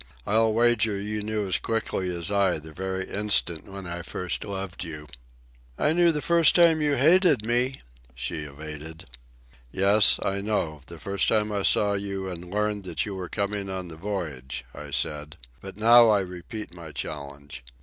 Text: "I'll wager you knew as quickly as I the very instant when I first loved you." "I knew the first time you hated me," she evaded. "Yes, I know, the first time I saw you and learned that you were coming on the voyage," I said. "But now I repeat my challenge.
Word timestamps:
"I'll 0.25 0.51
wager 0.51 0.97
you 0.99 1.21
knew 1.21 1.47
as 1.47 1.59
quickly 1.59 2.09
as 2.09 2.31
I 2.31 2.57
the 2.57 2.71
very 2.73 3.07
instant 3.07 3.65
when 3.65 3.85
I 3.85 4.01
first 4.01 4.43
loved 4.43 4.83
you." 4.83 5.05
"I 5.77 5.93
knew 5.93 6.11
the 6.11 6.23
first 6.23 6.55
time 6.55 6.81
you 6.81 6.95
hated 6.95 7.45
me," 7.45 7.79
she 8.15 8.37
evaded. 8.45 9.05
"Yes, 9.71 10.19
I 10.23 10.41
know, 10.41 10.81
the 10.87 10.97
first 10.97 11.27
time 11.27 11.51
I 11.51 11.61
saw 11.61 11.93
you 11.93 12.27
and 12.27 12.49
learned 12.51 12.83
that 12.85 13.05
you 13.05 13.13
were 13.13 13.29
coming 13.29 13.69
on 13.69 13.89
the 13.89 13.95
voyage," 13.95 14.65
I 14.73 14.89
said. 14.89 15.37
"But 15.61 15.77
now 15.77 16.09
I 16.09 16.21
repeat 16.21 16.73
my 16.73 16.91
challenge. 16.91 17.63